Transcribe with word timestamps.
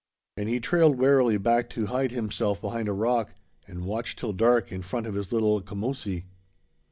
And 0.35 0.49
he 0.49 0.59
trailed 0.59 0.97
warily 0.97 1.37
back 1.37 1.69
to 1.69 1.85
hide 1.85 2.09
himself 2.11 2.59
behind 2.59 2.89
a 2.89 2.91
rock 2.91 3.35
and 3.67 3.85
watch 3.85 4.15
till 4.15 4.33
dark 4.33 4.71
in 4.71 4.81
front 4.81 5.05
of 5.05 5.13
his 5.13 5.31
little 5.31 5.61
commoosie. 5.61 6.23